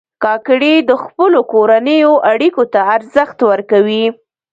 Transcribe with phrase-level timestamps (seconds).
[0.23, 4.05] کاکړي د خپلو کورنیو اړیکو ته ارزښت ورکوي.